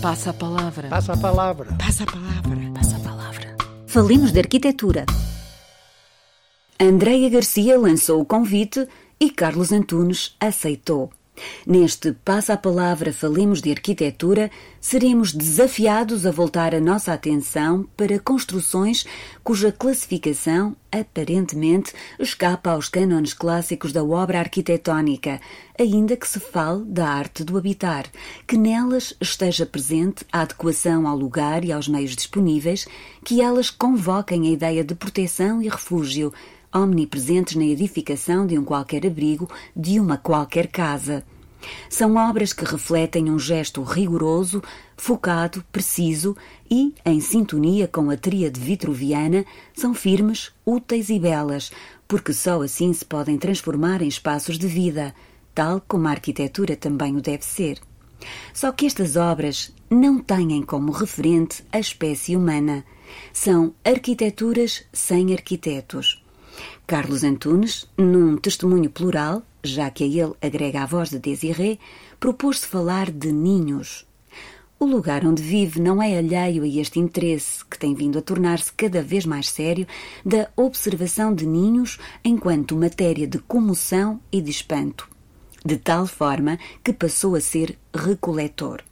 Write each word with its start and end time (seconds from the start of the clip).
Passa 0.00 0.30
a 0.30 0.32
palavra. 0.32 0.88
Passa 0.88 1.12
a 1.12 1.16
palavra. 1.16 1.76
Passa 1.76 2.04
a 2.04 2.06
palavra. 2.06 2.72
Passa 2.72 2.96
a 2.96 3.00
palavra. 3.00 3.56
Falemos 3.86 4.32
de 4.32 4.38
arquitetura. 4.38 5.04
Andreia 6.80 7.28
Garcia 7.28 7.78
lançou 7.78 8.22
o 8.22 8.24
convite 8.24 8.88
e 9.20 9.28
Carlos 9.28 9.72
Antunes 9.72 10.34
aceitou. 10.40 11.12
Neste 11.66 12.12
Passa 12.12 12.54
a 12.54 12.56
Palavra 12.56 13.12
Falemos 13.12 13.60
de 13.60 13.70
Arquitetura, 13.70 14.50
seremos 14.80 15.32
desafiados 15.32 16.26
a 16.26 16.30
voltar 16.30 16.74
a 16.74 16.80
nossa 16.80 17.12
atenção 17.12 17.86
para 17.96 18.18
construções 18.18 19.04
cuja 19.42 19.70
classificação, 19.70 20.76
aparentemente, 20.90 21.92
escapa 22.18 22.70
aos 22.70 22.88
cânones 22.88 23.34
clássicos 23.34 23.92
da 23.92 24.02
obra 24.02 24.38
arquitetónica, 24.38 25.40
ainda 25.78 26.16
que 26.16 26.28
se 26.28 26.40
fale 26.40 26.84
da 26.84 27.08
arte 27.08 27.44
do 27.44 27.56
habitar, 27.56 28.06
que 28.46 28.56
nelas 28.56 29.14
esteja 29.20 29.64
presente 29.64 30.24
a 30.32 30.42
adequação 30.42 31.06
ao 31.06 31.16
lugar 31.16 31.64
e 31.64 31.72
aos 31.72 31.88
meios 31.88 32.16
disponíveis, 32.16 32.86
que 33.24 33.40
elas 33.40 33.70
convoquem 33.70 34.48
a 34.48 34.50
ideia 34.50 34.84
de 34.84 34.94
proteção 34.94 35.62
e 35.62 35.68
refúgio, 35.68 36.32
omnipresentes 36.74 37.56
na 37.56 37.64
edificação 37.64 38.46
de 38.46 38.58
um 38.58 38.64
qualquer 38.64 39.06
abrigo, 39.06 39.48
de 39.74 39.98
uma 39.98 40.16
qualquer 40.16 40.66
casa. 40.68 41.24
São 41.88 42.16
obras 42.16 42.52
que 42.52 42.64
refletem 42.64 43.30
um 43.30 43.38
gesto 43.38 43.82
rigoroso, 43.82 44.62
focado, 44.96 45.64
preciso 45.70 46.36
e, 46.70 46.94
em 47.04 47.20
sintonia 47.20 47.86
com 47.86 48.10
a 48.10 48.16
tríade 48.16 48.58
vitruviana, 48.58 49.44
são 49.74 49.92
firmes, 49.92 50.52
úteis 50.64 51.10
e 51.10 51.18
belas, 51.18 51.70
porque 52.08 52.32
só 52.32 52.62
assim 52.62 52.92
se 52.92 53.04
podem 53.04 53.36
transformar 53.36 54.02
em 54.02 54.08
espaços 54.08 54.58
de 54.58 54.66
vida, 54.66 55.14
tal 55.54 55.82
como 55.86 56.08
a 56.08 56.10
arquitetura 56.10 56.76
também 56.76 57.16
o 57.16 57.20
deve 57.20 57.44
ser. 57.44 57.78
Só 58.52 58.72
que 58.72 58.86
estas 58.86 59.16
obras 59.16 59.72
não 59.88 60.18
têm 60.18 60.62
como 60.62 60.92
referente 60.92 61.64
a 61.72 61.78
espécie 61.78 62.36
humana. 62.36 62.84
São 63.32 63.74
arquiteturas 63.84 64.84
sem 64.92 65.32
arquitetos. 65.32 66.22
Carlos 66.86 67.24
Antunes, 67.24 67.88
num 67.96 68.36
testemunho 68.36 68.90
plural, 68.90 69.42
já 69.62 69.90
que 69.90 70.04
a 70.04 70.06
ele 70.06 70.34
agrega 70.42 70.82
a 70.82 70.86
voz 70.86 71.10
de 71.10 71.18
Desiré, 71.18 71.78
propôs-se 72.18 72.66
falar 72.66 73.10
de 73.10 73.32
ninhos. 73.32 74.06
O 74.78 74.86
lugar 74.86 75.26
onde 75.26 75.42
vive 75.42 75.78
não 75.78 76.02
é 76.02 76.16
alheio 76.16 76.62
a 76.62 76.66
este 76.66 76.98
interesse, 76.98 77.62
que 77.66 77.78
tem 77.78 77.94
vindo 77.94 78.18
a 78.18 78.22
tornar-se 78.22 78.72
cada 78.72 79.02
vez 79.02 79.26
mais 79.26 79.50
sério, 79.50 79.86
da 80.24 80.50
observação 80.56 81.34
de 81.34 81.44
ninhos 81.44 81.98
enquanto 82.24 82.74
matéria 82.74 83.26
de 83.26 83.38
comoção 83.38 84.18
e 84.32 84.40
de 84.40 84.50
espanto, 84.50 85.06
de 85.62 85.76
tal 85.76 86.06
forma 86.06 86.58
que 86.82 86.94
passou 86.94 87.34
a 87.34 87.40
ser 87.42 87.78
recoletor. 87.94 88.82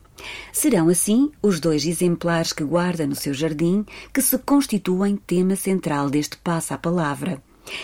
Serão 0.52 0.88
assim 0.88 1.30
os 1.42 1.58
dois 1.58 1.86
exemplares 1.86 2.52
que 2.52 2.64
guarda 2.64 3.06
no 3.06 3.14
seu 3.14 3.32
jardim 3.32 3.86
que 4.12 4.20
se 4.20 4.36
constituem 4.36 5.16
tema 5.16 5.56
central 5.56 6.10
deste 6.10 6.36
passo 6.36 6.74
à 6.74 6.78
palavra. 6.78 7.42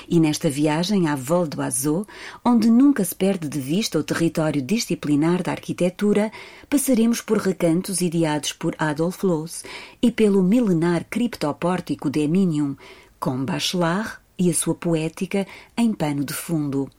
E 0.09 0.21
nesta 0.21 0.51
viagem 0.51 1.09
à 1.09 1.15
Vol 1.15 1.47
d'Oiseau, 1.47 2.07
onde 2.45 2.71
nunca 2.71 3.05
se 3.05 3.15
perde 3.15 3.49
de 3.49 3.61
vista 3.61 3.99
o 3.99 4.03
território 4.03 4.63
disciplinar 4.63 5.43
da 5.43 5.53
arquitetura, 5.53 6.31
passaremos 6.69 7.21
por 7.21 7.39
recantos 7.39 8.01
ideados 8.01 8.53
por 8.53 8.75
Adolf 8.79 9.23
Loos 9.23 9.65
e 10.01 10.11
pelo 10.11 10.43
milenar 10.43 11.05
criptopórtico 11.09 12.11
de 12.11 12.21
Eminium, 12.21 12.77
com 13.19 13.45
Bachelard 13.45 14.19
e 14.39 14.51
a 14.51 14.55
sua 14.55 14.75
poética 14.75 15.47
em 15.77 15.93
pano 15.93 16.25
de 16.25 16.35
fundo. 16.35 16.91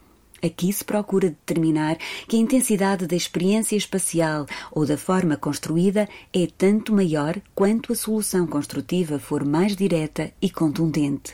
Aqui 0.44 0.72
se 0.72 0.83
procura 0.83 1.30
determinar 1.30 1.97
que 2.28 2.36
a 2.36 2.39
intensidade 2.39 3.08
da 3.08 3.16
experiência 3.16 3.75
espacial 3.75 4.45
ou 4.72 4.86
da 4.86 4.97
forma 4.97 5.36
construída 5.38 6.08
é 6.31 6.45
tanto 6.45 6.94
maior 6.94 7.41
quanto 7.56 7.94
a 7.94 7.95
solução 7.95 8.45
construtiva 8.45 9.17
for 9.17 9.44
mais 9.44 9.75
direta 9.75 10.31
e 10.41 10.50
contundente. 10.50 11.33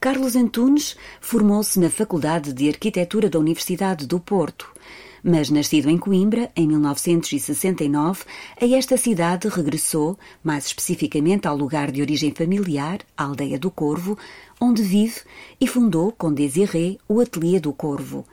Carlos 0.00 0.34
Antunes 0.34 0.96
formou-se 1.20 1.78
na 1.78 1.90
Faculdade 1.90 2.54
de 2.54 2.70
Arquitetura 2.70 3.28
da 3.28 3.38
Universidade 3.38 4.06
do 4.06 4.18
Porto, 4.18 4.72
mas 5.22 5.50
nascido 5.50 5.90
em 5.90 5.98
Coimbra 5.98 6.50
em 6.56 6.66
1969, 6.66 8.24
a 8.58 8.64
esta 8.64 8.96
cidade 8.96 9.46
regressou, 9.46 10.18
mais 10.42 10.64
especificamente 10.64 11.46
ao 11.46 11.54
lugar 11.54 11.92
de 11.92 12.00
origem 12.00 12.32
familiar, 12.32 13.00
a 13.14 13.24
Aldeia 13.24 13.58
do 13.58 13.70
Corvo, 13.70 14.16
onde 14.58 14.82
vive 14.82 15.20
e 15.60 15.66
fundou 15.66 16.10
com 16.12 16.32
Desiré 16.32 16.96
o 17.06 17.20
Ateliê 17.20 17.60
do 17.60 17.74
Corvo. 17.74 18.24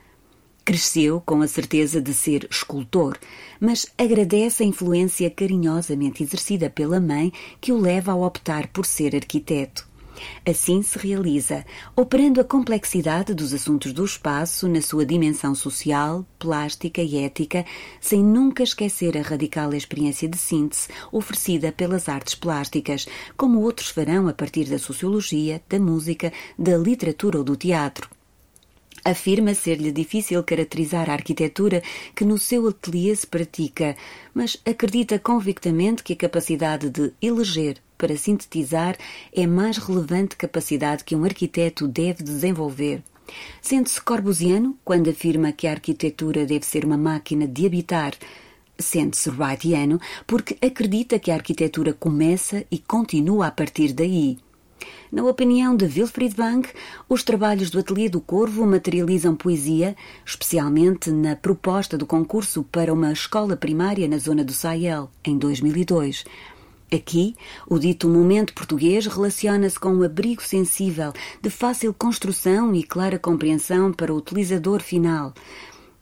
Cresceu 0.64 1.22
com 1.26 1.42
a 1.42 1.48
certeza 1.50 2.02
de 2.02 2.14
ser 2.14 2.48
escultor, 2.50 3.18
mas 3.60 3.88
agradece 3.98 4.64
a 4.64 4.66
influência 4.66 5.30
carinhosamente 5.30 6.24
exercida 6.24 6.70
pela 6.70 7.02
mãe 7.02 7.30
que 7.60 7.74
o 7.74 7.78
leva 7.78 8.14
a 8.14 8.16
optar 8.16 8.68
por 8.68 8.86
ser 8.86 9.14
arquiteto. 9.14 9.87
Assim 10.46 10.82
se 10.82 10.98
realiza, 11.00 11.66
operando 11.96 12.42
a 12.42 12.44
complexidade 12.44 13.34
dos 13.34 13.54
assuntos 13.54 13.94
do 13.94 14.06
espaço 14.06 14.68
na 14.68 14.82
sua 14.82 15.06
dimensão 15.06 15.54
social, 15.54 16.26
plástica 16.40 17.02
e 17.02 17.18
ética, 17.18 17.66
sem 18.00 18.24
nunca 18.24 18.64
esquecer 18.64 19.18
a 19.18 19.22
radical 19.22 19.74
experiência 19.74 20.28
de 20.28 20.38
síntese 20.38 20.88
oferecida 21.12 21.72
pelas 21.72 22.10
artes 22.10 22.36
plásticas, 22.36 23.08
como 23.36 23.62
outros 23.62 23.90
farão 23.90 24.28
a 24.28 24.34
partir 24.34 24.66
da 24.66 24.80
sociologia, 24.80 25.62
da 25.70 25.80
música, 25.80 26.32
da 26.58 26.78
literatura 26.78 27.38
ou 27.38 27.44
do 27.44 27.56
teatro. 27.56 28.10
Afirma 29.04 29.54
ser-lhe 29.54 29.92
difícil 29.92 30.44
caracterizar 30.44 31.10
a 31.10 31.14
arquitetura 31.14 31.82
que 32.14 32.26
no 32.26 32.38
seu 32.38 32.68
ateliê 32.68 33.16
se 33.16 33.26
pratica, 33.26 33.96
mas 34.34 34.58
acredita 34.66 35.18
convictamente 35.18 36.04
que 36.04 36.14
a 36.14 36.18
capacidade 36.18 36.90
de 36.90 37.14
eleger 37.22 37.82
para 37.98 38.18
sintetizar 38.18 38.98
é 39.34 39.48
mais 39.48 39.78
relevante 39.78 40.36
capacidade 40.36 41.04
que 41.04 41.16
um 41.16 41.24
arquiteto 41.24 41.88
deve 41.88 42.24
desenvolver. 42.24 43.04
Sente-se 43.62 44.02
corbusiano 44.02 44.78
quando 44.84 45.10
afirma 45.10 45.52
que 45.52 45.68
a 45.68 45.72
arquitetura 45.72 46.46
deve 46.46 46.66
ser 46.66 46.86
uma 46.86 46.98
máquina 46.98 47.48
de 47.48 47.66
habitar. 47.66 48.14
Sente-se 48.80 49.30
Wrightiano 49.30 50.00
porque 50.26 50.58
acredita 50.62 51.20
que 51.20 51.32
a 51.32 51.36
arquitetura 51.36 51.94
começa 51.94 52.64
e 52.70 52.78
continua 52.78 53.48
a 53.48 53.52
partir 53.52 53.92
daí. 53.92 54.38
Na 55.12 55.24
opinião 55.24 55.76
de 55.76 55.86
Wilfried 55.86 56.36
Bank, 56.36 56.70
os 57.08 57.24
trabalhos 57.24 57.70
do 57.70 57.80
Ateliê 57.80 58.10
do 58.10 58.20
Corvo 58.20 58.66
materializam 58.66 59.36
poesia, 59.36 59.96
especialmente 60.26 61.10
na 61.10 61.36
proposta 61.36 61.98
do 61.98 62.06
concurso 62.06 62.64
para 62.64 62.94
uma 62.94 63.12
escola 63.12 63.56
primária 63.56 64.08
na 64.08 64.18
zona 64.18 64.44
do 64.44 64.54
Sahel, 64.54 65.10
em 65.24 65.38
2002. 65.38 66.26
Aqui, 66.94 67.36
o 67.68 67.78
dito 67.78 68.08
momento 68.08 68.54
português 68.54 69.06
relaciona-se 69.08 69.78
com 69.80 69.90
um 69.90 70.04
abrigo 70.04 70.42
sensível, 70.42 71.12
de 71.42 71.50
fácil 71.50 71.94
construção 71.94 72.74
e 72.74 72.82
clara 72.82 73.20
compreensão 73.20 73.92
para 73.92 74.14
o 74.14 74.18
utilizador 74.18 74.82
final 74.82 75.34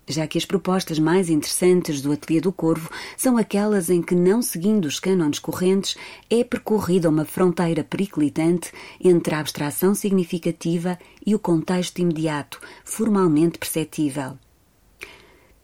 já 0.07 0.27
que 0.27 0.37
as 0.37 0.45
propostas 0.45 0.99
mais 0.99 1.29
interessantes 1.29 2.01
do 2.01 2.11
Ateliê 2.11 2.39
do 2.39 2.51
Corvo 2.51 2.89
são 3.17 3.37
aquelas 3.37 3.89
em 3.89 4.01
que, 4.01 4.15
não 4.15 4.41
seguindo 4.41 4.85
os 4.85 4.99
cânones 4.99 5.39
correntes, 5.39 5.95
é 6.29 6.43
percorrida 6.43 7.09
uma 7.09 7.25
fronteira 7.25 7.83
periclitante 7.83 8.71
entre 9.03 9.33
a 9.33 9.39
abstração 9.39 9.95
significativa 9.95 10.97
e 11.25 11.33
o 11.33 11.39
contexto 11.39 11.99
imediato, 11.99 12.59
formalmente 12.83 13.57
perceptível. 13.57 14.37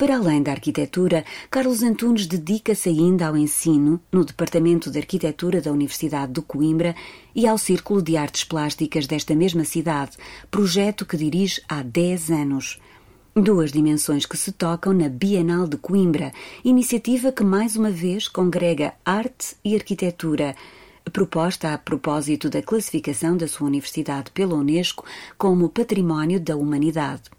Para 0.02 0.18
além 0.18 0.42
da 0.42 0.52
arquitetura, 0.52 1.24
Carlos 1.52 1.84
Antunes 1.84 2.26
dedica-se 2.26 2.90
ainda 2.90 3.28
ao 3.28 3.38
ensino 3.38 4.02
no 4.12 4.26
Departamento 4.26 4.90
de 4.90 4.98
Arquitetura 4.98 5.62
da 5.62 5.72
Universidade 5.72 6.34
de 6.34 6.42
Coimbra 6.42 6.96
e 7.36 7.46
ao 7.46 7.56
Círculo 7.56 8.02
de 8.02 8.18
Artes 8.18 8.44
Plásticas 8.44 9.06
desta 9.06 9.36
mesma 9.36 9.64
cidade, 9.64 10.18
projeto 10.50 11.06
que 11.06 11.16
dirige 11.16 11.62
há 11.70 11.84
10 11.84 12.32
anos. 12.32 12.80
Duas 13.36 13.72
dimensões 13.72 14.26
que 14.26 14.36
se 14.36 14.52
tocam 14.52 14.92
na 14.92 15.08
Bienal 15.08 15.68
de 15.68 15.78
Coimbra, 15.78 16.32
iniciativa 16.66 17.32
que 17.32 17.44
mais 17.44 17.76
uma 17.76 17.92
vez 17.92 18.28
congrega 18.28 18.96
arte 19.06 19.56
e 19.64 19.76
arquitetura, 19.76 20.56
proposta 21.14 21.76
a 21.76 21.78
propósito 21.78 22.50
da 22.50 22.64
classificação 22.64 23.38
da 23.38 23.48
sua 23.48 23.68
universidade 23.68 24.32
pela 24.32 24.56
Unesco 24.56 25.06
como 25.38 25.70
Património 25.70 26.40
da 26.40 26.56
Humanidade. 26.56 27.30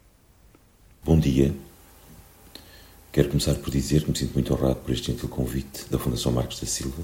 Bom 1.04 1.18
dia. 1.18 1.52
Quero 3.12 3.28
começar 3.28 3.54
por 3.56 3.70
dizer 3.70 4.04
que 4.04 4.10
me 4.10 4.16
sinto 4.16 4.32
muito 4.32 4.54
honrado 4.54 4.76
por 4.76 4.90
este 4.90 5.12
gentil 5.12 5.28
convite 5.28 5.84
da 5.90 5.98
Fundação 5.98 6.32
Marcos 6.32 6.58
da 6.58 6.66
Silva, 6.66 7.02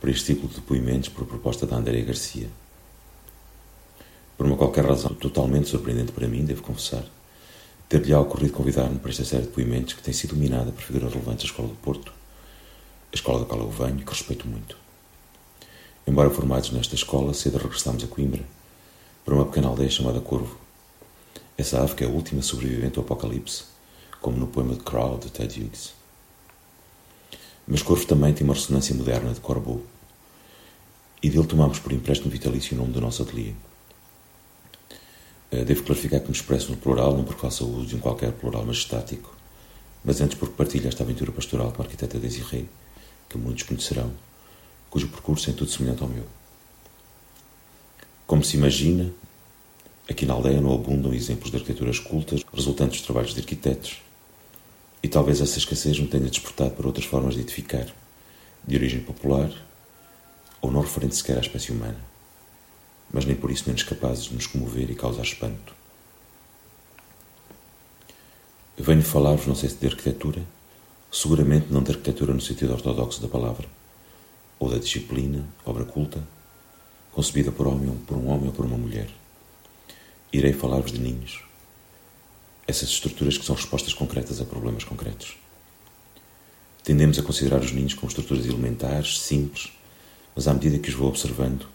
por 0.00 0.08
este 0.08 0.24
ciclo 0.24 0.48
de 0.48 0.54
depoimentos 0.54 1.10
por 1.10 1.26
proposta 1.26 1.66
da 1.66 1.76
Andréa 1.76 2.02
Garcia. 2.02 2.48
Por 4.38 4.46
uma 4.46 4.56
qualquer 4.56 4.86
razão 4.86 5.12
totalmente 5.12 5.68
surpreendente 5.68 6.12
para 6.12 6.26
mim, 6.26 6.46
devo 6.46 6.62
confessar, 6.62 7.04
ter-lhe 7.90 8.14
ocorrido 8.14 8.54
convidar-me 8.54 8.98
para 8.98 9.10
esta 9.10 9.22
série 9.22 9.42
de 9.42 9.48
depoimentos 9.48 9.92
que 9.92 10.02
tem 10.02 10.14
sido 10.14 10.34
dominada 10.34 10.72
por 10.72 10.82
figuras 10.82 11.12
relevantes 11.12 11.44
da 11.44 11.50
Escola 11.50 11.68
do 11.68 11.74
Porto, 11.74 12.10
a 13.12 13.14
escola 13.14 13.40
da 13.40 13.44
qual 13.44 13.60
eu 13.60 13.70
venho 13.70 14.00
e 14.00 14.02
que 14.02 14.10
respeito 14.10 14.48
muito. 14.48 14.78
Embora 16.06 16.30
formados 16.30 16.70
nesta 16.70 16.94
escola, 16.94 17.34
cedo 17.34 17.58
regressámos 17.58 18.02
a 18.02 18.06
Coimbra, 18.06 18.46
para 19.26 19.34
uma 19.34 19.44
pequena 19.44 19.68
aldeia 19.68 19.90
chamada 19.90 20.22
Corvo. 20.22 20.56
Essa 21.58 21.82
ave 21.82 21.94
que 21.94 22.02
é 22.02 22.06
a 22.06 22.10
última 22.10 22.40
sobrevivente 22.40 22.94
do 22.94 23.02
apocalipse, 23.02 23.75
como 24.20 24.36
no 24.36 24.46
poema 24.46 24.74
de 24.74 24.82
Crow 24.82 25.18
de 25.18 25.30
Ted 25.30 25.60
Hughes. 25.60 25.94
Mas 27.66 27.82
Corvo 27.82 28.06
também 28.06 28.32
tem 28.32 28.44
uma 28.44 28.54
ressonância 28.54 28.94
moderna 28.94 29.32
de 29.32 29.40
Corbeau. 29.40 29.82
E 31.22 31.28
dele 31.28 31.46
tomamos 31.46 31.78
por 31.78 31.92
empréstimo 31.92 32.30
vitalício 32.30 32.76
o 32.76 32.80
nome 32.80 32.92
do 32.92 33.00
nosso 33.00 33.22
ateliê. 33.22 33.52
Eh, 35.50 35.64
devo 35.64 35.82
clarificar 35.82 36.20
que 36.20 36.28
me 36.28 36.34
expresso 36.34 36.70
no 36.70 36.76
plural, 36.76 37.16
não 37.16 37.24
porque 37.24 37.40
faça 37.40 37.64
uso 37.64 37.86
de 37.86 37.96
um 37.96 37.98
qualquer 37.98 38.32
plural 38.32 38.64
majestático, 38.64 39.34
mas 40.04 40.20
antes 40.20 40.36
porque 40.38 40.54
partilho 40.54 40.88
esta 40.88 41.02
aventura 41.02 41.32
pastoral 41.32 41.72
com 41.72 41.82
a 41.82 41.84
arquiteta 41.84 42.18
Desiré, 42.18 42.64
que 43.28 43.38
muitos 43.38 43.64
conhecerão, 43.64 44.12
cujo 44.90 45.08
percurso 45.08 45.50
é 45.50 45.52
tudo 45.52 45.70
semelhante 45.70 46.02
ao 46.02 46.08
meu. 46.08 46.24
Como 48.26 48.44
se 48.44 48.56
imagina, 48.56 49.12
aqui 50.08 50.26
na 50.26 50.34
aldeia 50.34 50.60
não 50.60 50.74
abundam 50.74 51.14
exemplos 51.14 51.50
de 51.50 51.56
arquiteturas 51.56 51.98
cultas 51.98 52.42
resultantes 52.52 52.98
dos 52.98 53.06
trabalhos 53.06 53.34
de 53.34 53.40
arquitetos, 53.40 54.02
e 55.06 55.08
talvez 55.08 55.40
essa 55.40 55.56
escassez 55.56 56.00
me 56.00 56.08
tenha 56.08 56.28
despertado 56.28 56.72
para 56.72 56.84
outras 56.84 57.06
formas 57.06 57.34
de 57.34 57.40
edificar, 57.42 57.86
de 58.66 58.74
origem 58.74 58.98
popular 58.98 59.52
ou 60.60 60.68
não 60.68 60.80
referente 60.80 61.14
sequer 61.14 61.36
à 61.36 61.40
espécie 61.40 61.70
humana, 61.70 62.00
mas 63.12 63.24
nem 63.24 63.36
por 63.36 63.52
isso 63.52 63.62
menos 63.68 63.84
capazes 63.84 64.24
de 64.24 64.34
nos 64.34 64.48
comover 64.48 64.90
e 64.90 64.96
causar 64.96 65.22
espanto. 65.22 65.72
Venho 68.76 69.00
falar-vos, 69.00 69.46
não 69.46 69.54
sei 69.54 69.68
se 69.68 69.76
de 69.76 69.86
arquitetura, 69.86 70.42
seguramente 71.12 71.68
não 71.70 71.84
de 71.84 71.92
arquitetura 71.92 72.34
no 72.34 72.40
sentido 72.40 72.72
ortodoxo 72.72 73.22
da 73.22 73.28
palavra, 73.28 73.68
ou 74.58 74.68
da 74.68 74.78
disciplina, 74.78 75.46
obra 75.64 75.84
culta, 75.84 76.20
concebida 77.12 77.52
por, 77.52 77.68
homem, 77.68 77.96
por 78.08 78.16
um 78.16 78.28
homem 78.28 78.48
ou 78.48 78.52
por 78.52 78.66
uma 78.66 78.76
mulher. 78.76 79.08
Irei 80.32 80.52
falar-vos 80.52 80.90
de 80.90 80.98
ninhos, 80.98 81.44
essas 82.66 82.88
estruturas 82.88 83.38
que 83.38 83.44
são 83.44 83.54
respostas 83.54 83.94
concretas 83.94 84.40
a 84.40 84.44
problemas 84.44 84.82
concretos. 84.82 85.36
Tendemos 86.82 87.18
a 87.18 87.22
considerar 87.22 87.60
os 87.60 87.72
ninhos 87.72 87.94
como 87.94 88.08
estruturas 88.08 88.44
elementares, 88.44 89.20
simples, 89.20 89.72
mas 90.34 90.48
à 90.48 90.54
medida 90.54 90.78
que 90.78 90.88
os 90.88 90.94
vou 90.94 91.08
observando, 91.08 91.66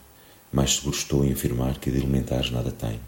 mais 0.52 0.76
seguro 0.76 0.96
estou 0.96 1.26
em 1.26 1.32
afirmar 1.32 1.80
que 1.80 1.90
de 1.90 1.98
elementares 1.98 2.52
nada 2.52 2.72
têm. 2.72 3.00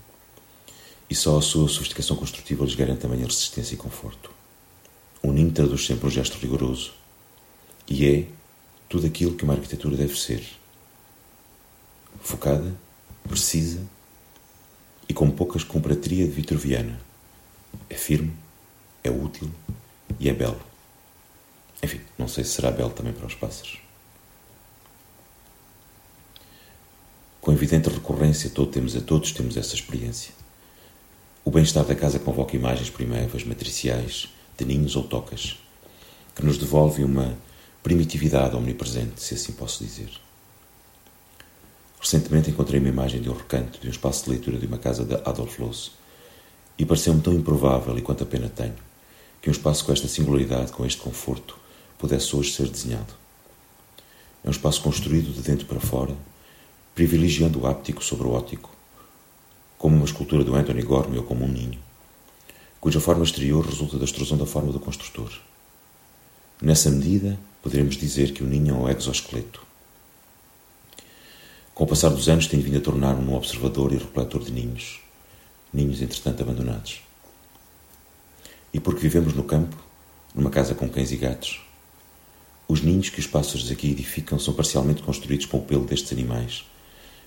E 1.09 1.15
só 1.15 1.37
a 1.37 1.41
sua 1.41 1.67
sofisticação 1.67 2.15
construtiva 2.15 2.65
lhes 2.65 2.75
garante 2.75 3.01
também 3.01 3.21
a 3.21 3.25
resistência 3.25 3.75
e 3.75 3.77
conforto. 3.77 4.31
O 5.21 5.31
ninho 5.31 5.51
traduz 5.51 5.85
sempre 5.85 6.07
um 6.07 6.09
gesto 6.09 6.37
rigoroso 6.37 6.93
e 7.87 8.05
é 8.07 8.27
tudo 8.87 9.05
aquilo 9.05 9.35
que 9.35 9.43
uma 9.43 9.53
arquitetura 9.53 9.97
deve 9.97 10.17
ser. 10.17 10.45
Focada, 12.21 12.73
precisa 13.27 13.81
e 15.07 15.13
com 15.13 15.29
poucas 15.29 15.63
cumpre 15.63 15.93
a 15.93 15.95
tríade 15.95 16.31
vitruviana 16.31 17.12
é 17.93 17.95
firme, 17.95 18.33
é 19.03 19.11
útil 19.11 19.49
e 20.19 20.27
é 20.27 20.33
belo. 20.33 20.59
Enfim, 21.81 22.01
não 22.17 22.27
sei 22.27 22.43
se 22.43 22.51
será 22.51 22.71
belo 22.71 22.89
também 22.89 23.13
para 23.13 23.27
os 23.27 23.35
pássaros. 23.35 23.77
Com 27.39 27.51
evidente 27.51 27.89
recorrência, 27.89 28.49
todos 28.49 28.73
temos, 28.73 28.93
todos 29.03 29.31
temos 29.31 29.57
essa 29.57 29.75
experiência. 29.75 30.33
O 31.45 31.51
bem-estar 31.51 31.85
da 31.85 31.93
casa 31.93 32.17
convoca 32.17 32.55
imagens 32.55 32.89
primevas, 32.89 33.43
matriciais, 33.43 34.29
de 34.57 34.65
ninhos 34.65 34.95
ou 34.95 35.03
tocas, 35.03 35.59
que 36.33 36.43
nos 36.43 36.57
devolvem 36.57 37.05
uma 37.05 37.37
primitividade 37.83 38.55
omnipresente, 38.55 39.21
se 39.21 39.35
assim 39.35 39.51
posso 39.51 39.83
dizer. 39.83 40.09
Recentemente 41.99 42.49
encontrei 42.49 42.79
uma 42.79 42.89
imagem 42.89 43.21
de 43.21 43.29
um 43.29 43.33
recanto 43.33 43.79
de 43.79 43.87
um 43.87 43.91
espaço 43.91 44.23
de 44.23 44.31
leitura 44.31 44.57
de 44.57 44.65
uma 44.65 44.77
casa 44.77 45.03
de 45.03 45.15
Adolf 45.15 45.59
Loos, 45.59 45.91
e 46.77 46.85
pareceu-me 46.85 47.21
tão 47.21 47.33
improvável, 47.33 47.97
e 47.97 48.01
quanta 48.01 48.25
pena 48.25 48.49
tenho, 48.49 48.75
que 49.41 49.49
um 49.49 49.51
espaço 49.51 49.85
com 49.85 49.91
esta 49.91 50.07
singularidade, 50.07 50.71
com 50.71 50.85
este 50.85 51.01
conforto, 51.01 51.57
pudesse 51.97 52.35
hoje 52.35 52.53
ser 52.53 52.67
desenhado. 52.67 53.13
É 54.43 54.47
um 54.47 54.51
espaço 54.51 54.81
construído 54.81 55.31
de 55.31 55.41
dentro 55.41 55.65
para 55.65 55.79
fora, 55.79 56.15
privilegiando 56.95 57.61
o 57.61 57.67
áptico 57.67 58.03
sobre 58.03 58.27
o 58.27 58.31
ótico, 58.31 58.69
como 59.77 59.95
uma 59.95 60.05
escultura 60.05 60.43
do 60.43 60.55
Anthony 60.55 60.81
Gormley 60.81 61.19
ou 61.19 61.25
como 61.25 61.45
um 61.45 61.47
ninho, 61.47 61.79
cuja 62.79 62.99
forma 62.99 63.23
exterior 63.23 63.65
resulta 63.65 63.97
da 63.97 64.05
extrusão 64.05 64.37
da 64.37 64.45
forma 64.45 64.71
do 64.71 64.79
construtor. 64.79 65.31
Nessa 66.61 66.89
medida, 66.89 67.37
poderemos 67.61 67.97
dizer 67.97 68.31
que 68.33 68.43
o 68.43 68.47
ninho 68.47 68.75
é 68.75 68.77
um 68.77 68.89
exoesqueleto. 68.89 69.61
Com 71.73 71.83
o 71.83 71.87
passar 71.87 72.09
dos 72.09 72.29
anos, 72.29 72.47
tenho 72.47 72.63
vindo 72.63 72.77
a 72.77 72.81
tornar-me 72.81 73.27
um 73.27 73.35
observador 73.35 73.91
e 73.91 73.97
refletor 73.97 74.43
de 74.43 74.51
ninhos, 74.51 75.02
ninhos 75.73 76.01
entretanto 76.01 76.43
abandonados. 76.43 77.01
E 78.73 78.79
porque 78.79 79.01
vivemos 79.01 79.33
no 79.33 79.43
campo, 79.43 79.75
numa 80.33 80.49
casa 80.49 80.75
com 80.75 80.87
cães 80.87 81.11
e 81.11 81.17
gatos, 81.17 81.61
os 82.67 82.81
ninhos 82.81 83.09
que 83.09 83.19
os 83.19 83.27
pássaros 83.27 83.69
aqui 83.71 83.91
edificam 83.91 84.39
são 84.39 84.53
parcialmente 84.53 85.03
construídos 85.03 85.45
com 85.45 85.57
o 85.57 85.61
pelo 85.63 85.85
destes 85.85 86.11
animais, 86.11 86.63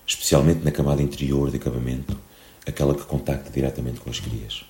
especialmente 0.06 0.64
na 0.64 0.70
camada 0.70 1.02
interior 1.02 1.50
de 1.50 1.56
acabamento, 1.56 2.16
aquela 2.66 2.94
que 2.94 3.04
contacta 3.04 3.50
diretamente 3.50 4.00
com 4.00 4.10
as 4.10 4.18
crias. 4.18 4.64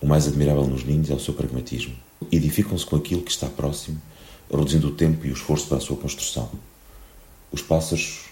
O 0.00 0.06
mais 0.06 0.26
admirável 0.26 0.66
nos 0.66 0.84
ninhos 0.84 1.10
é 1.10 1.14
o 1.14 1.20
seu 1.20 1.34
pragmatismo. 1.34 1.94
Edificam-se 2.32 2.86
com 2.86 2.96
aquilo 2.96 3.22
que 3.22 3.30
está 3.30 3.48
próximo, 3.48 4.00
reduzindo 4.50 4.88
o 4.88 4.94
tempo 4.94 5.26
e 5.26 5.30
o 5.30 5.34
esforço 5.34 5.68
para 5.68 5.76
a 5.76 5.80
sua 5.80 5.96
construção. 5.96 6.50
Os 7.52 7.62
pássaros 7.62 8.24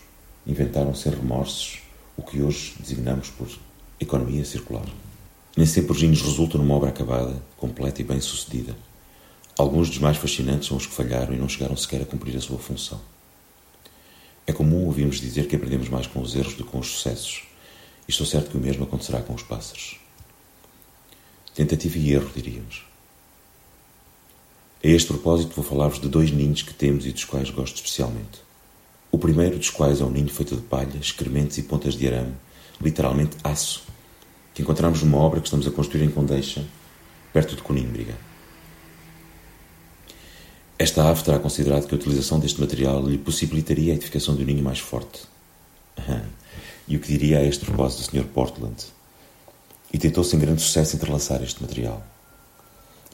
inventaram 0.47 0.95
sem 0.95 1.13
remorsos 1.13 1.81
o 2.17 2.23
que 2.23 2.43
hoje 2.43 2.75
designamos 2.81 3.31
por 3.31 3.47
Economia 4.01 4.45
circular. 4.45 4.87
Nem 5.57 5.67
sempre 5.67 5.91
os 5.91 6.01
ninhos 6.01 6.23
resultam 6.23 6.61
numa 6.61 6.75
obra 6.75 6.91
acabada, 6.91 7.43
completa 7.57 8.01
e 8.01 8.05
bem 8.05 8.21
sucedida. 8.21 8.77
Alguns 9.59 9.89
dos 9.89 9.99
mais 9.99 10.17
fascinantes 10.17 10.69
são 10.69 10.77
os 10.77 10.87
que 10.87 10.95
falharam 10.95 11.35
e 11.35 11.37
não 11.37 11.49
chegaram 11.49 11.77
sequer 11.77 12.03
a 12.03 12.07
cumprir 12.07 12.37
a 12.37 12.41
sua 12.41 12.59
função. 12.59 13.01
É 14.47 14.53
comum 14.53 14.87
ouvirmos 14.87 15.21
dizer 15.21 15.49
que 15.49 15.57
aprendemos 15.57 15.89
mais 15.89 16.07
com 16.07 16.21
os 16.21 16.37
erros 16.37 16.55
do 16.55 16.65
que 16.65 16.71
com 16.71 16.79
os 16.79 16.87
sucessos, 16.87 17.43
e 18.07 18.13
estou 18.13 18.25
certo 18.25 18.51
que 18.51 18.57
o 18.57 18.61
mesmo 18.61 18.85
acontecerá 18.85 19.21
com 19.21 19.35
os 19.35 19.43
pássaros. 19.43 19.99
Tentativa 21.53 21.99
e 21.99 22.13
erro, 22.13 22.31
diríamos. 22.33 22.87
A 24.83 24.87
este 24.87 25.09
propósito, 25.09 25.57
vou 25.57 25.65
falar-vos 25.65 26.01
de 26.01 26.09
dois 26.09 26.31
ninhos 26.31 26.63
que 26.63 26.73
temos 26.73 27.05
e 27.05 27.11
dos 27.11 27.25
quais 27.25 27.51
gosto 27.51 27.75
especialmente. 27.75 28.47
O 29.11 29.19
primeiro 29.19 29.59
dos 29.59 29.71
quais 29.71 30.01
é 30.01 30.05
um 30.05 30.11
ninho 30.11 30.29
feito 30.29 30.55
de 30.55 30.63
palha, 30.63 30.97
excrementos 31.01 31.59
e 31.59 31.65
pontas 31.65 31.95
de 31.95 32.07
arame, 32.07 32.35
literalmente 32.81 33.37
aço, 33.43 33.83
que 34.55 34.63
encontramos 34.63 35.03
numa 35.03 35.19
obra 35.19 35.41
que 35.41 35.47
estamos 35.47 35.67
a 35.67 35.71
construir 35.71 36.05
em 36.05 36.11
Condeixa, 36.11 36.65
perto 37.33 37.57
de 37.57 37.63
Conímbriga. 37.63 38.17
Esta 40.79 41.09
ave 41.09 41.25
terá 41.25 41.39
considerado 41.41 41.89
que 41.89 41.95
a 41.95 41.99
utilização 41.99 42.39
deste 42.39 42.61
material 42.61 43.05
lhe 43.05 43.19
possibilitaria 43.19 43.93
a 43.93 43.97
edificação 43.97 44.37
de 44.37 44.45
um 44.45 44.47
ninho 44.47 44.63
mais 44.63 44.79
forte. 44.79 45.23
E 46.87 46.97
o 46.97 47.01
que 47.01 47.09
diria 47.09 47.41
a 47.41 47.45
este 47.45 47.65
propósito 47.65 48.01
o 48.01 48.05
Sr. 48.05 48.25
Portland? 48.27 48.87
E 49.93 49.99
tentou 49.99 50.23
sem 50.23 50.39
grande 50.39 50.63
sucesso 50.63 50.97
entrelaçar 50.97 51.43
este 51.43 51.61
material. 51.61 52.03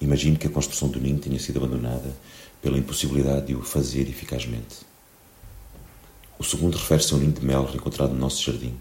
Imagino 0.01 0.37
que 0.37 0.47
a 0.47 0.51
construção 0.51 0.89
do 0.89 1.01
ninho 1.01 1.19
tenha 1.19 1.39
sido 1.39 1.57
abandonada 1.59 2.15
pela 2.61 2.79
impossibilidade 2.79 3.47
de 3.47 3.55
o 3.55 3.63
fazer 3.63 4.09
eficazmente. 4.09 4.79
O 6.39 6.45
segundo 6.45 6.77
refere-se 6.77 7.15
a 7.15 7.17
um 7.17 7.21
ninho 7.21 7.33
de 7.33 7.45
mel 7.45 7.69
encontrado 7.75 8.13
no 8.13 8.19
nosso 8.19 8.43
jardim, 8.43 8.77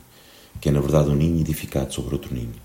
que 0.64 0.70
é 0.70 0.72
na 0.72 0.80
verdade 0.80 1.10
um 1.10 1.14
ninho 1.14 1.42
edificado 1.42 1.94
sobre 1.94 2.16
outro 2.16 2.34
ninho. 2.34 2.56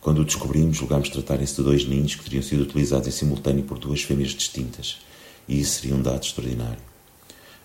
Quando 0.00 0.22
o 0.22 0.24
descobrimos, 0.24 0.78
julgámos 0.78 1.10
tratarem-se 1.10 1.56
de 1.56 1.62
dois 1.62 1.84
ninhos 1.84 2.14
que 2.14 2.24
teriam 2.24 2.42
sido 2.42 2.62
utilizados 2.62 3.06
em 3.06 3.10
simultâneo 3.10 3.64
por 3.64 3.78
duas 3.78 4.00
fêmeas 4.00 4.30
distintas, 4.30 4.96
e 5.46 5.60
isso 5.60 5.82
seria 5.82 5.94
um 5.94 6.00
dado 6.00 6.24
extraordinário. 6.24 6.80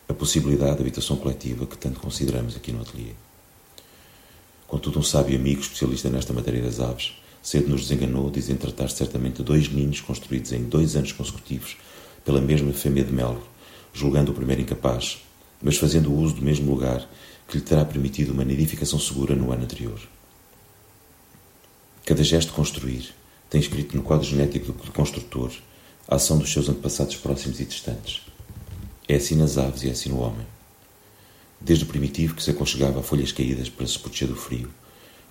A 0.10 0.14
possibilidade 0.14 0.76
de 0.76 0.82
habitação 0.82 1.16
coletiva 1.16 1.66
que 1.66 1.78
tanto 1.78 1.98
consideramos 2.02 2.58
aqui 2.58 2.74
no 2.74 2.82
ateliê. 2.82 3.14
Contudo, 4.68 5.00
um 5.00 5.04
sábio 5.04 5.40
amigo 5.40 5.62
especialista 5.62 6.10
nesta 6.10 6.34
matéria 6.34 6.62
das 6.62 6.82
aves 6.82 7.14
cedo 7.42 7.70
nos 7.70 7.84
desenganou, 7.84 8.30
dizendo 8.30 8.60
tratar 8.60 8.90
certamente 8.90 9.38
de 9.38 9.44
dois 9.44 9.70
ninhos 9.70 10.02
construídos 10.02 10.52
em 10.52 10.64
dois 10.64 10.98
anos 10.98 11.14
consecutivos 11.14 11.78
pela 12.26 12.42
mesma 12.42 12.74
fêmea 12.74 13.06
de 13.06 13.14
Melo, 13.14 13.42
julgando 13.94 14.34
o 14.34 14.36
primeiro 14.36 14.64
incapaz, 14.64 15.20
mas 15.62 15.78
fazendo 15.78 16.14
uso 16.14 16.36
do 16.36 16.42
mesmo 16.42 16.70
lugar 16.70 17.08
que 17.48 17.58
lhe 17.58 17.64
terá 17.64 17.86
permitido 17.86 18.32
uma 18.34 18.44
nidificação 18.44 19.00
segura 19.00 19.36
no 19.36 19.52
ano 19.52 19.64
anterior. 19.64 20.00
Cada 22.06 22.24
gesto 22.24 22.54
construir 22.54 23.14
tem 23.50 23.62
escrito 23.62 23.96
no 23.96 24.04
quadro 24.04 24.28
genético 24.28 24.72
do 24.72 24.92
construtor 24.92 25.52
a 26.08 26.16
ação 26.16 26.38
dos 26.38 26.52
seus 26.52 26.70
antepassados 26.70 27.16
próximos 27.16 27.60
e 27.60 27.66
distantes. 27.66 28.22
É 29.08 29.16
assim 29.16 29.36
nas 29.36 29.58
aves 29.58 29.84
e 29.84 29.90
é 29.90 29.92
assim 29.92 30.10
no 30.10 30.20
homem. 30.20 30.46
Desde 31.60 31.86
o 31.86 31.88
primitivo 31.88 32.36
que 32.36 32.44
se 32.44 32.52
aconchegava 32.52 33.00
a 33.00 33.04
folhas 33.04 33.32
caídas 33.32 33.70
para 33.70 33.88
se 33.88 33.98
proteger 33.98 34.28
do 34.28 34.36
frio, 34.36 34.70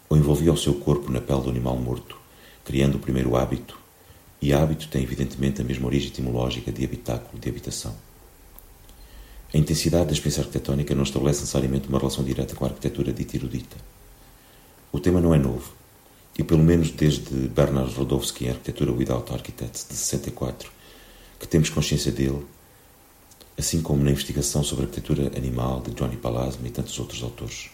ou 0.08 0.16
envolvia 0.16 0.52
o 0.52 0.56
seu 0.56 0.74
corpo 0.74 1.10
na 1.10 1.20
pele 1.20 1.42
do 1.42 1.50
animal 1.50 1.76
morto, 1.76 2.16
criando 2.64 2.96
o 2.96 3.00
primeiro 3.00 3.36
hábito, 3.36 3.78
e 4.40 4.52
hábito 4.52 4.88
tem 4.88 5.02
evidentemente 5.02 5.60
a 5.60 5.64
mesma 5.64 5.86
origem 5.86 6.08
etimológica 6.08 6.70
de 6.70 6.84
habitáculo, 6.84 7.38
de 7.38 7.48
habitação. 7.48 7.94
A 9.56 9.58
intensidade 9.58 10.04
da 10.04 10.12
experiência 10.12 10.42
arquitetónica 10.42 10.94
não 10.94 11.02
estabelece 11.02 11.40
necessariamente 11.40 11.88
uma 11.88 11.98
relação 11.98 12.22
direta 12.22 12.54
com 12.54 12.66
a 12.66 12.68
arquitetura 12.68 13.10
dita 13.10 13.38
erudita. 13.38 13.74
O 14.92 15.00
tema 15.00 15.18
não 15.18 15.34
é 15.34 15.38
novo, 15.38 15.72
e 16.38 16.44
pelo 16.44 16.62
menos 16.62 16.90
desde 16.90 17.48
Bernard 17.48 17.90
Rodowski 17.94 18.44
em 18.44 18.50
Arquitetura 18.50 18.92
Without 18.92 19.32
Architects, 19.32 19.86
de 19.88 19.96
64, 19.96 20.70
que 21.40 21.48
temos 21.48 21.70
consciência 21.70 22.12
dele, 22.12 22.44
assim 23.56 23.80
como 23.80 24.04
na 24.04 24.10
investigação 24.10 24.62
sobre 24.62 24.84
arquitetura 24.84 25.32
animal 25.34 25.80
de 25.80 25.92
Johnny 25.92 26.18
Palasma 26.18 26.68
e 26.68 26.70
tantos 26.70 26.98
outros 26.98 27.22
autores. 27.22 27.70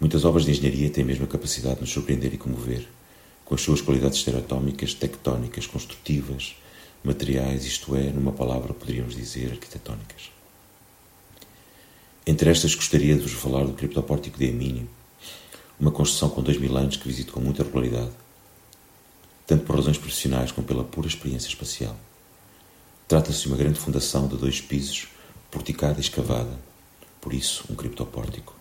Muitas 0.00 0.24
obras 0.24 0.44
de 0.44 0.50
engenharia 0.50 0.90
têm 0.90 1.04
mesmo 1.04 1.24
a 1.24 1.28
capacidade 1.28 1.76
de 1.76 1.82
nos 1.82 1.90
surpreender 1.90 2.34
e 2.34 2.36
comover, 2.36 2.84
com 3.44 3.54
as 3.54 3.60
suas 3.60 3.80
qualidades 3.80 4.18
estereotómicas, 4.18 4.92
tectónicas, 4.92 5.68
construtivas, 5.68 6.56
materiais, 7.06 7.64
isto 7.64 7.94
é, 7.94 8.10
numa 8.10 8.32
palavra 8.32 8.74
poderíamos 8.74 9.14
dizer 9.14 9.52
arquitetónicas. 9.52 10.32
Entre 12.26 12.50
estas 12.50 12.74
gostaria 12.74 13.14
de 13.14 13.22
vos 13.22 13.32
falar 13.32 13.64
do 13.64 13.72
criptopórtico 13.72 14.36
de 14.36 14.46
Emínio, 14.46 14.88
uma 15.78 15.92
construção 15.92 16.28
com 16.28 16.42
dois 16.42 16.58
mil 16.58 16.76
anos 16.76 16.96
que 16.96 17.06
visito 17.06 17.32
com 17.32 17.40
muita 17.40 17.62
regularidade, 17.62 18.10
tanto 19.46 19.64
por 19.64 19.76
razões 19.76 19.96
profissionais 19.96 20.50
como 20.50 20.66
pela 20.66 20.82
pura 20.82 21.06
experiência 21.06 21.46
espacial. 21.46 21.96
Trata-se 23.06 23.42
de 23.42 23.48
uma 23.48 23.56
grande 23.56 23.78
fundação 23.78 24.26
de 24.26 24.36
dois 24.36 24.60
pisos, 24.60 25.06
porticada 25.48 25.98
e 25.98 26.00
escavada, 26.00 26.58
por 27.20 27.32
isso 27.32 27.64
um 27.70 27.76
criptopórtico, 27.76 28.52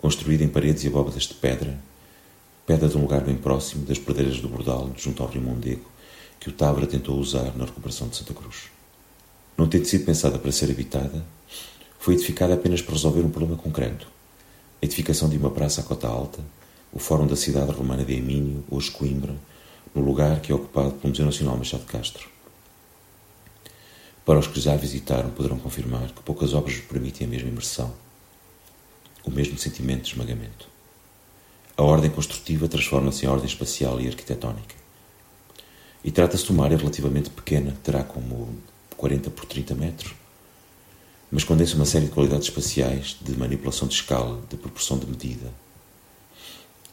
construída 0.00 0.42
em 0.42 0.48
paredes 0.48 0.82
e 0.84 0.86
abóbadas 0.86 1.24
de 1.24 1.34
pedra, 1.34 1.78
pedra 2.66 2.88
de 2.88 2.96
um 2.96 3.02
lugar 3.02 3.20
bem 3.20 3.36
próximo 3.36 3.84
das 3.84 3.98
pradeiras 3.98 4.40
do 4.40 4.48
Bordal, 4.48 4.90
junto 4.96 5.22
ao 5.22 5.28
rio 5.28 5.42
Mondego, 5.42 5.91
que 6.42 6.48
o 6.48 6.52
Tavra 6.52 6.88
tentou 6.88 7.20
usar 7.20 7.56
na 7.56 7.66
recuperação 7.66 8.08
de 8.08 8.16
Santa 8.16 8.34
Cruz. 8.34 8.64
Não 9.56 9.68
tendo 9.68 9.84
sido 9.84 10.04
pensada 10.04 10.40
para 10.40 10.50
ser 10.50 10.72
habitada, 10.72 11.24
foi 12.00 12.14
edificada 12.14 12.54
apenas 12.54 12.82
para 12.82 12.94
resolver 12.94 13.20
um 13.20 13.30
problema 13.30 13.56
concreto. 13.56 14.08
A 14.82 14.84
edificação 14.84 15.28
de 15.28 15.36
uma 15.36 15.52
praça 15.52 15.82
à 15.82 15.84
cota 15.84 16.08
alta, 16.08 16.40
o 16.92 16.98
Fórum 16.98 17.28
da 17.28 17.36
cidade 17.36 17.70
romana 17.70 18.04
de 18.04 18.14
Emínio, 18.14 18.64
hoje 18.68 18.90
Coimbra, 18.90 19.36
no 19.94 20.02
lugar 20.02 20.40
que 20.40 20.50
é 20.50 20.54
ocupado 20.54 20.90
pelo 20.94 21.10
Museu 21.10 21.26
Nacional 21.26 21.56
Machado 21.56 21.84
de 21.84 21.92
Castro. 21.92 22.28
Para 24.26 24.40
os 24.40 24.48
que 24.48 24.60
já 24.60 24.74
visitaram, 24.74 25.30
poderão 25.30 25.60
confirmar 25.60 26.10
que 26.10 26.24
poucas 26.24 26.54
obras 26.54 26.74
permitem 26.78 27.28
a 27.28 27.30
mesma 27.30 27.50
imersão, 27.50 27.94
o 29.24 29.30
mesmo 29.30 29.56
sentimento 29.56 30.02
de 30.02 30.08
esmagamento. 30.08 30.66
A 31.76 31.84
ordem 31.84 32.10
construtiva 32.10 32.66
transforma-se 32.66 33.26
em 33.26 33.28
ordem 33.28 33.46
espacial 33.46 34.00
e 34.00 34.08
arquitetónica. 34.08 34.81
E 36.04 36.10
trata-se 36.10 36.44
de 36.44 36.52
uma 36.52 36.64
área 36.64 36.76
relativamente 36.76 37.30
pequena, 37.30 37.76
terá 37.82 38.02
como 38.02 38.48
40 38.96 39.30
por 39.30 39.44
30 39.44 39.74
metros, 39.74 40.14
mas 41.30 41.44
condensa 41.44 41.76
uma 41.76 41.86
série 41.86 42.06
de 42.06 42.10
qualidades 42.10 42.48
espaciais, 42.48 43.16
de 43.20 43.36
manipulação 43.38 43.88
de 43.88 43.94
escala, 43.94 44.42
de 44.50 44.56
proporção 44.56 44.98
de 44.98 45.06
medida, 45.06 45.50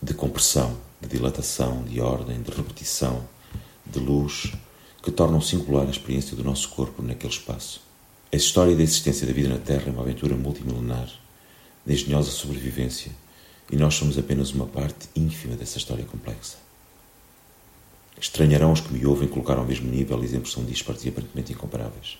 de 0.01 0.13
compressão, 0.13 0.77
de 1.01 1.07
dilatação, 1.07 1.83
de 1.83 1.99
ordem, 1.99 2.41
de 2.41 2.51
repetição, 2.51 3.27
de 3.85 3.99
luz, 3.99 4.53
que 5.01 5.11
tornam 5.11 5.41
singular 5.41 5.87
a 5.87 5.89
experiência 5.89 6.37
do 6.37 6.43
nosso 6.43 6.69
corpo 6.69 7.01
naquele 7.01 7.33
espaço. 7.33 7.81
A 8.31 8.35
história 8.35 8.75
da 8.75 8.83
existência 8.83 9.25
da 9.25 9.33
vida 9.33 9.49
na 9.49 9.57
Terra 9.57 9.85
é 9.87 9.91
uma 9.91 10.03
aventura 10.03 10.35
multimilenar, 10.35 11.09
de 11.85 11.93
engenhosa 11.93 12.31
sobrevivência, 12.31 13.11
e 13.71 13.75
nós 13.75 13.95
somos 13.95 14.17
apenas 14.17 14.51
uma 14.51 14.67
parte 14.67 15.09
ínfima 15.15 15.55
dessa 15.55 15.77
história 15.77 16.05
complexa. 16.05 16.68
Estranharão 18.19 18.73
os 18.73 18.81
que 18.81 18.91
me 18.91 19.05
ouvem 19.05 19.29
colocar 19.29 19.57
ao 19.57 19.65
mesmo 19.65 19.89
nível 19.89 20.21
exemplos 20.23 20.51
são 20.51 20.65
dispares 20.65 21.05
e 21.05 21.09
aparentemente 21.09 21.53
incomparáveis. 21.53 22.17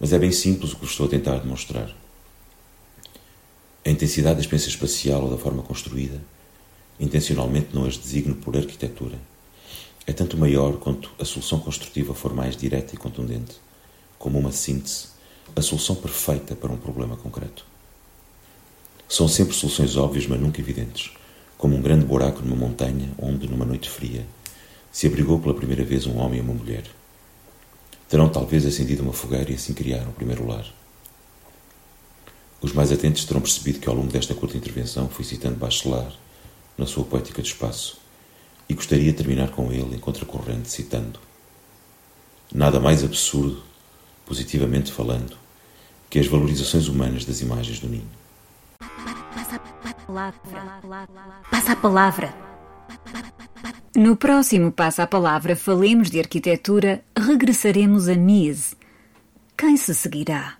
Mas 0.00 0.12
é 0.12 0.18
bem 0.18 0.32
simples 0.32 0.72
o 0.72 0.76
que 0.76 0.86
estou 0.86 1.06
a 1.06 1.10
tentar 1.10 1.38
demonstrar. 1.38 1.94
A 3.84 3.90
intensidade 3.90 4.36
da 4.36 4.40
experiência 4.40 4.68
espacial 4.68 5.24
ou 5.24 5.30
da 5.30 5.36
forma 5.36 5.62
construída, 5.62 6.20
intencionalmente 6.98 7.68
não 7.72 7.84
as 7.84 7.96
designo 7.96 8.34
por 8.34 8.56
arquitetura, 8.56 9.18
é 10.06 10.12
tanto 10.12 10.38
maior 10.38 10.76
quanto 10.78 11.10
a 11.18 11.24
solução 11.24 11.58
construtiva 11.58 12.14
for 12.14 12.32
mais 12.32 12.56
direta 12.56 12.94
e 12.94 12.98
contundente, 12.98 13.56
como 14.18 14.38
uma 14.38 14.52
síntese, 14.52 15.08
a 15.54 15.60
solução 15.60 15.96
perfeita 15.96 16.56
para 16.56 16.72
um 16.72 16.76
problema 16.76 17.16
concreto. 17.16 17.64
São 19.08 19.28
sempre 19.28 19.54
soluções 19.54 19.96
óbvias, 19.96 20.26
mas 20.26 20.40
nunca 20.40 20.60
evidentes, 20.60 21.12
como 21.58 21.76
um 21.76 21.82
grande 21.82 22.04
buraco 22.04 22.42
numa 22.42 22.56
montanha 22.56 23.10
onde, 23.18 23.48
numa 23.48 23.64
noite 23.64 23.88
fria, 23.88 24.26
se 24.96 25.06
abrigou 25.06 25.38
pela 25.38 25.52
primeira 25.52 25.84
vez 25.84 26.06
um 26.06 26.16
homem 26.16 26.38
e 26.38 26.40
uma 26.40 26.54
mulher. 26.54 26.84
Terão 28.08 28.30
talvez 28.30 28.64
acendido 28.64 29.02
uma 29.02 29.12
fogueira 29.12 29.52
e 29.52 29.54
assim 29.54 29.74
criaram 29.74 30.08
o 30.08 30.14
primeiro 30.14 30.46
lar. 30.46 30.64
Os 32.62 32.72
mais 32.72 32.90
atentos 32.90 33.26
terão 33.26 33.42
percebido 33.42 33.78
que 33.78 33.90
ao 33.90 33.94
longo 33.94 34.10
desta 34.10 34.34
curta 34.34 34.56
intervenção 34.56 35.06
fui 35.06 35.22
citando 35.22 35.56
Bachelard 35.56 36.18
na 36.78 36.86
sua 36.86 37.04
poética 37.04 37.42
do 37.42 37.46
espaço 37.46 37.98
e 38.70 38.72
gostaria 38.72 39.12
de 39.12 39.18
terminar 39.18 39.50
com 39.50 39.70
ele 39.70 39.96
em 39.96 39.98
contracorrente 39.98 40.70
citando 40.70 41.20
Nada 42.50 42.80
mais 42.80 43.04
absurdo, 43.04 43.62
positivamente 44.24 44.90
falando, 44.90 45.36
que 46.08 46.18
as 46.18 46.26
valorizações 46.26 46.88
humanas 46.88 47.26
das 47.26 47.42
imagens 47.42 47.80
do 47.80 47.86
ninho. 47.86 48.08
Passa 49.34 49.56
a 49.56 50.06
palavra. 50.06 51.08
Passa 51.50 51.72
a 51.72 51.76
palavra. 51.76 52.46
No 53.96 54.14
próximo 54.14 54.70
Passa 54.70 55.04
a 55.04 55.06
Palavra 55.06 55.56
Falemos 55.56 56.10
de 56.10 56.20
Arquitetura, 56.20 57.02
regressaremos 57.16 58.08
a 58.08 58.14
Mise. 58.14 58.76
Quem 59.56 59.74
se 59.78 59.94
seguirá? 59.94 60.58